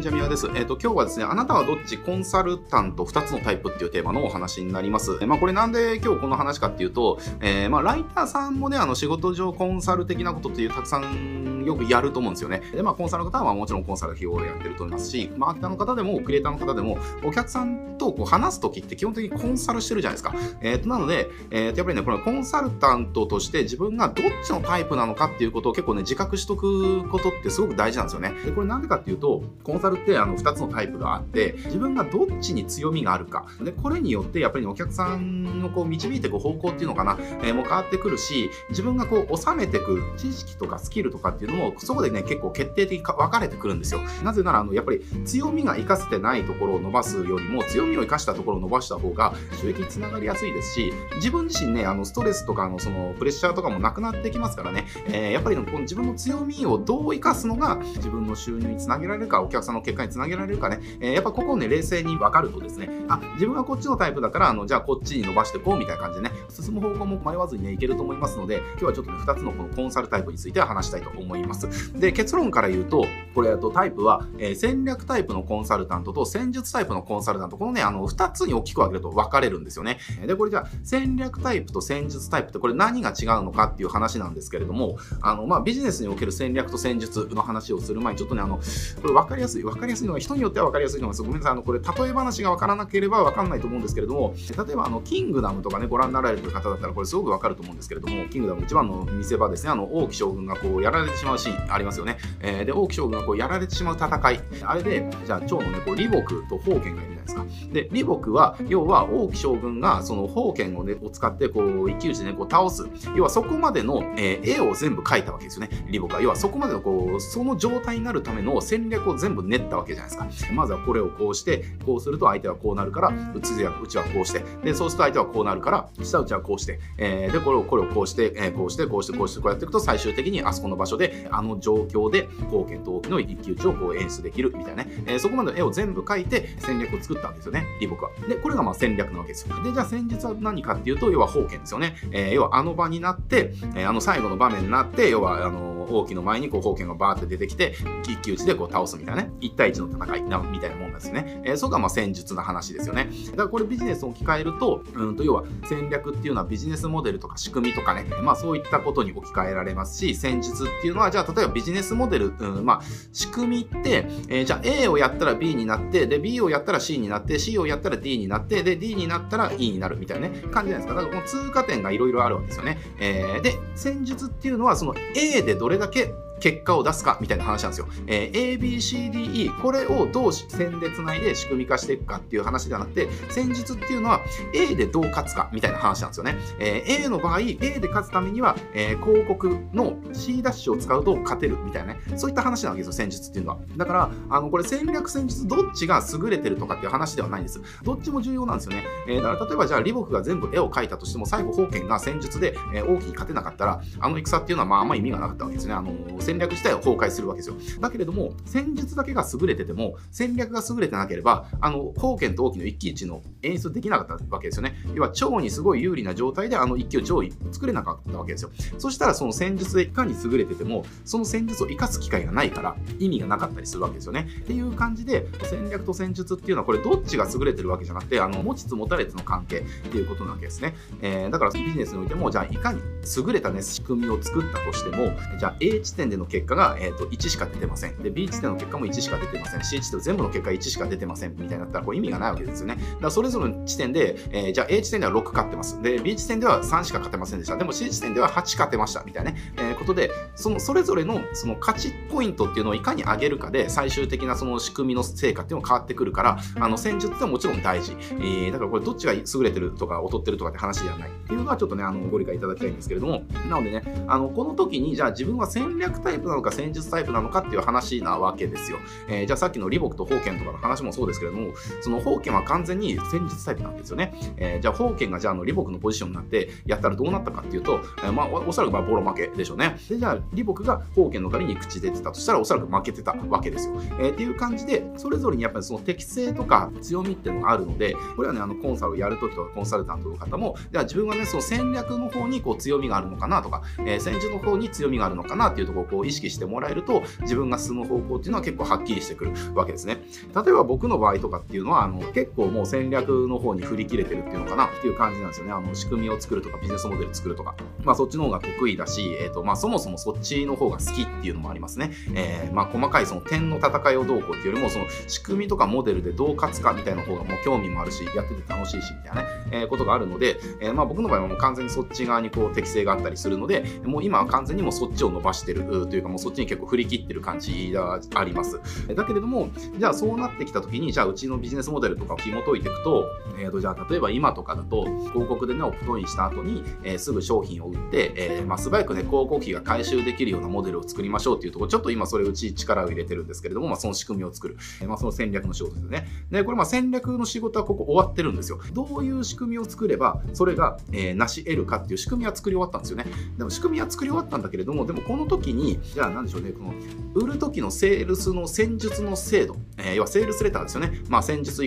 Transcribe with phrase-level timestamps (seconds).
[0.00, 0.46] にちは、みわです。
[0.54, 5.18] えっ、と、今日はですね、あなたはどっちコンサルタント2つのタイプっていうテーマのお話になります。
[5.20, 12.62] えまあ、これなんで今日この話かっていうと、えー、まあ、ライターさんもね、あの、仕事上コンサル的なことっていうたくさんよくやると思うんですよね。
[12.74, 20.34] で、まあ、コンサルの方はもちろんコンサル費用をやってると思いますし、マーケターの方でも、クリエイターの方でも、お客さんとこう話すときって基本的にコンサルしてるじゃないですか。
[20.62, 28.32] えっ、と、なので、えー、と、やっぱりね、このコンサルタントとして自分がどっちのタイプなのかっていうことを結構ね、自覚しとくことってすごく大事なんですよね。
[28.44, 33.46] で、これなんでかっていうと、コンサルってあの2つのタイプがあって、自分がどっちに強みがあるか。
[33.62, 44.00] で、これによってやっぱりお客さんをこう導いていく方向っていうのかな、えー、もう変わってくるし、自分がこう収めていく知識とかスキルとかっていうのも、そこでね、結構決定的に分かれてくるんですよ。
[44.22, 71.98] なぜなら、あの、やっぱり強みが活かせてないところを伸ばすよりも、強みを生かしたところを伸ばした方が収益につながりやすいですし、自分自身ね、あの、ストレスとかのそのプレッシャーとかもなくなってきますからね、えー、やっぱりこの自分の強みをどう生かすのが自分の収入につなげられるか、お客さんの結果につなげられるかね、えー、やっぱここをね、冷静に分かるとですね、あ、自分はこっちのタイプだから、あの、じゃあこっちに伸ばしていこうみたいな感じでね、進む方向も迷わずにね、いけると思いますので、今日はちょっとね、2つのこのコンサルタイプについては話したいと思います。
[71.98, 79.98] で、結論から言うと、これ、とタイプは、え、戦略タイプのコンサルタントと戦術タイプのコンサルタント、このね、あの、2つに大きく分けると分かれるんですよね。
[80.26, 94.34] で、これじゃあ、戦略タイプと戦術タイプってこれ何が違うのかっていう話なんですけれども、あの、まあ、ビジネスにおける戦略と戦術の話をする前に、ちょっとね、あの、これ分かりやすい、分かりやすいのは人によっては分かりやすいのが、ごめんなさい、あの、これ、例え話が分からなければ分かんないと思うんですけれども、
[94.66, 102.18] 例えば、あの、キングダムとかね、ご覧になられてる方だったら、これすごく分かると思うんですけれども、キングダム一番の見せ場ですね、あの、王毅将軍がこう、やられてしまうシーンありますよね。
[102.40, 104.40] えー、で、王毅将軍こう、やられてしまう戦い。
[104.64, 107.72] あれで、じゃあ、蝶のね、こう、李牧と宝剣がいるないですか。
[107.72, 112.88] で、李牧は、要は、王毅将軍が、その宝剣をね、を使って、こう、一騎打ちでね、こう、倒す。
[113.16, 115.70] 要は、そこまでの、えー、絵を全部描いたわけですよね。
[115.86, 116.20] 李牧は。
[116.20, 120.52] 要は、そこまでの、こう、その状態になるための戦略を全部練ったわけじゃないですか。
[120.52, 134.90] まずはこれをこうして、こうすると相手はこうなるから、打つや、うちはこうして、で、そうすると相手はこうなるから、下打ちはこうして、えー、で、これを、これをこうして、えー、こうして、こうして、こうして、こうやっていくと、最終的にあそこの場所で、あの状況で、貢献と大きの一騎打ちをこう演出できるみたいなね。
[135.06, 138.28] えー、そこまでの絵を全部描いて戦略を作ったわけですよね、李牧は。
[138.28, 139.62] で、これがまあ戦略なわけですよ。
[139.62, 141.96] で、じゃあ戦術は何かっていうと、要は封建ですよね。
[142.12, 151.42] えー、要はあの場になって、えー、あの最後の場面になって、要はあの王毅の前にこう封建がバーって出てきて、一騎打ちでこう倒すみたいなね、1対1の戦いなみたいなもんですね。
[151.44, 153.08] えー、そこがまあ戦術な話ですよね。
[153.30, 162.82] だからこれビジネスを置き換えると、うんと要は戦略っていうのはビジネスモデルとか仕組みとかね、まあそういったことに置き換えられますし、戦術っていうのは、じゃあ例えばビジネスモデル、うん、まあ
[163.12, 170.94] 仕組みって、えー、じゃあ A をやったら B になって、で B をやったら C にになって、C をやったら D になって、で D になったら E になるみたいなね、感じじゃないですか。
[170.94, 172.78] だからこの通過点がいろいろあるわけですよね。
[172.98, 177.88] えー、で、戦術っていうのはその A でどれだけ結果を出すかみたいな話なんですよ。
[178.06, 184.20] えー、A, B, C, D, E、これをどう線でつないで仕組み化していくかっていう話ではなくて、戦術っていうのは
[184.54, 186.36] A でどう勝つかみたいな話なんですよね。
[186.58, 193.58] えー、A の場合、A で勝つためには、えー、広告の C ダッシュを使うと勝てるみたいなね、そういった話なわけですよ、戦術っていうのは。
[193.76, 197.60] だから、あの、これ戦略戦術どっちが優れてるとかっていう話ではないんです。
[197.82, 198.84] どっちも重要なんですよね。
[199.08, 205.74] えー、だから例えばじゃあ、李牧が全部絵を描いたとしても、最後、封建が戦術で、えー、王毅に勝てなかったら、あの戦っていうのはまああんま意味がなかったわけですね。
[205.74, 205.92] あの、
[206.30, 207.56] 戦略自体は崩壊するわけですよ。
[207.80, 214.76] だけれども、戦術だけが優れてても、戦略が優れてなければ、あの、貢献と大きな一騎打ちの演出できなかったわけですよね。
[214.94, 218.50] 要は、蝶にすごい有利な状態で、あの一騎打ちを作れなかったわけですよ。
[218.78, 224.28] そしたら、その戦術でいかに優れてても、その戦術を生かす機会がないから、意味がなかったりするわけですよね。
[224.42, 230.76] っていう感じで、戦略と戦術っていうのは、これどっちが優れてるわけじゃなくて、あの、持ちつ持たれつの関係っていうことなわけですね。
[231.02, 232.80] えー、だからビジネスにおいても、じゃあ、いかに
[233.16, 237.96] 優れたね、仕組みを作ったとしても、じゃあ、A 地点での結果が、えーと、1しか出てません。
[238.02, 239.64] で、B 地点の結果も1しか出てません。
[239.64, 241.32] C 地点全部の結果1しか出てません。
[241.32, 242.76] みたいになったら、これ意味がないわけですよね。
[242.76, 245.82] だからそれぞれの地点で、えー、じゃあ A 地点では6勝ってます。
[245.82, 247.56] で、B 地点では3しか勝てませんでした。
[247.56, 249.02] でも C 地点では8勝てました。
[249.04, 257.96] みたいなね、えー、ことで、そのそれぞれのその勝ちポイントっていうのをいかに上げるかで、最終的なその仕組みの成果っていうのが変わってくるから、あの、戦術ってもちろん大事。
[258.12, 268.78] えー、だからこれどっちが優れてるとか劣ってるとかって話ではないっていうのはちょっとね、あの、ご理解いただきたいんですけれども、なのでね、あの、この時に、じゃあ自分は戦略タイプなのか戦術タイプなのかっていう話なわけですよ。
[269.08, 274.12] えー、じゃあさっきの李牧と宝剣とかの話もそうですけれども、その宝剣は完全に戦術タイプなわけですよね。
[274.36, 279.76] えー、じゃあ宝剣がじゃあの李牧のポジションになってやったらどうなったかっていうと、えー、まあおそらくまボロ負けでしょうね。
[279.88, 283.80] で、じゃあ李牧が宝剣の代わりに口出てたとしたらおそらく負けてたわけですよ。
[284.00, 299.98] えー、っていう感じで、それぞれにやっぱりその適性とか強みっていうのがあるので、これはね、あのコンサルをやるときとかコンサルタントの方も、じゃあ自分はね、その戦略の方にこう強みがあるのかなとか、えー、戦術の方に強みがあるのかなっていうところをこうを意識してもらえると、自分が進む方向っていうのは結構はっきりしてくるわけですね。
[300.34, 305.52] 例えば僕の場合とかっていうのは、あの結構もう戦略の方に振り切れてるっていうのかなっていう感じなんですよね。
[305.52, 307.54] あの仕組みを作るとかビジネスモデル作るとか。
[307.84, 311.92] まあそっちの方が得意だし、え、ー、とまあそもそもそっちの方が好きっていうのもありますね。
[312.14, 328.60] えー、まあ細かいその点の戦いをどうこうっていうよりも、その仕組みとかモデルでどう勝つかみたいな方がもう興味もあるし、やってて楽しいしみたいなね、えー、ことがあるので、えまあ僕の場合はもう完全にそっち側にこう適性があったりするので、もう今は完全にもうそっちを伸ばしてるというか、もうそっちに結構振り切ってる感じがあります。
[328.94, 333.06] だけれども、じゃあそうなってきた時に、じゃあうちのビジネスモデルとかを紐解いていくと、
[333.38, 344.56] えー、とじゃあ例えば今とかだと、広告でね、オプトインした後に、えー、すぐ商品を売って、えー、まあ、素早くね、広告費が回収できるようなモデルを作りましょうっていうところ、ちょっと今それうち力を入れてるんですけれども、まあ、その仕組みを作る。
[344.80, 346.06] えまあ、その戦略の仕事ですね。
[346.30, 348.60] で、これまあ戦略の仕事はここ終わってるんですよ。
[348.72, 353.06] どういう仕組みを作れば、それが、え成し得るかっていう仕組みは作り終わったんですよね。
[353.38, 356.74] でも仕組みは作り終わったんだけれども、でもこの時に、じゃあ何でしょうね、この
[357.14, 361.02] 売る時のセールスの戦術の精度、えー、要はセールスレターですよね。
[361.08, 361.62] まあ戦術、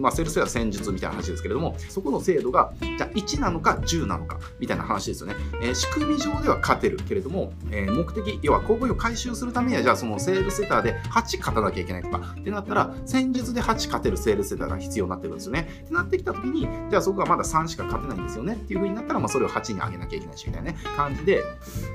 [0.00, 5.34] まあセールスレター戦術みたいな話ですけれども、そこの精度が、じゃあ1なのか10なのか、みたいな話ですよね。
[5.62, 15.68] えー、仕組み上では勝てるけれども、えー、目的、要は広告を回収するためには、じゃあそのセールスレターで8勝たなきゃいけないとか、ってなったら、戦術で8勝てるセールスレターが必要になってるんですよね。
[15.84, 21.44] ってなってきた時に、じゃあそこがまだ3しか勝てないんですよねっていう風になったら、まあそれを8に上げなきゃいけないし、みたいなね、感じで、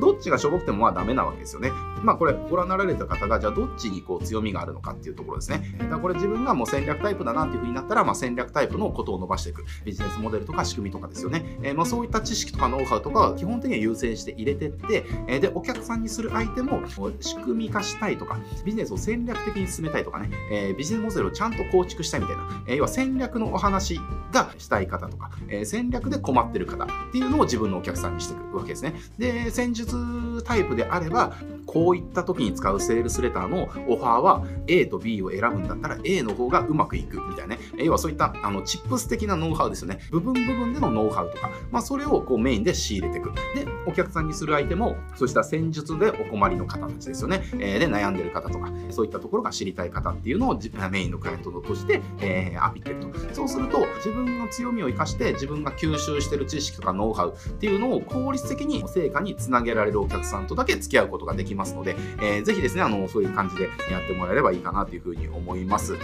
[0.00, 1.70] どっちがしょぼくてもまあダメなわけですよね。
[2.02, 5.74] まあこれ、ご覧になられた方が、じゃあどっちにこう強みがあるのかっていうところですね。
[5.78, 9.64] だからこれ自分がもう戦略タイプだなっていう風になったら、まあ戦略タイプのことを伸ばしていく。
[9.84, 11.58] ビジネスモデルとか仕組みとかですよね。
[11.62, 16.82] えー、まあそういった知識とかノウハウとかは基本的には優先して入れてって、えー、で、お客さんにする相手も
[17.20, 24.00] 仕組み化したいとか、ビジネスを戦略的に進めたいとかね、えー、ビジネスモデルをちゃんと構築したいみたいな、えー、要は戦略のお話
[24.32, 28.94] がしたい方とか、えー、戦略で困ってる方っていうのを自分のお客さんにしていくわけですね。
[29.18, 31.25] で、戦術タイプであれば、
[31.66, 37.62] こういった時に使うセールスレターのオファーは A と B を選ぶんだったら A の方がうまくいくみたいなね。
[37.78, 40.00] 要はそういったあのチップス的なノウハウですよね。
[40.10, 43.32] 部分部分でのノウハウとか、まあ、それをこうメインで仕入れていく。
[43.54, 47.42] で、お客さんにする相手も、そうした戦術でお困りの方たちですよね。
[47.54, 50.58] えー、で、悩んでる方とか、そういったところが知りたい方っていうのを
[50.90, 53.08] メインのクライアントとして、えー、アピってると。
[53.34, 65.96] そうすると、自分の強みを生かして、自分が吸収してる知識とかノウハウっていうのを効率的に成果につなげられるお客さんとだけ付き合うことことができますので、えー、ぜひですね、あの、そういう感じでやってもらえればいいかなというふうに思います。